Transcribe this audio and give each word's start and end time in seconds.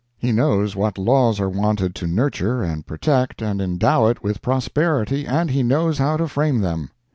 He 0.17 0.31
knows 0.31 0.75
what 0.75 0.97
laws 0.97 1.39
are 1.39 1.47
wanted 1.47 1.93
to 1.93 2.07
nurture, 2.07 2.63
and 2.63 2.87
protect, 2.87 3.39
and 3.39 3.61
endow 3.61 4.07
it 4.07 4.23
with 4.23 4.41
prosperity, 4.41 5.27
and 5.27 5.51
he 5.51 5.61
knows 5.61 5.99
how 5.99 6.17
to 6.17 6.27
frame 6.27 6.61
them. 6.61 6.89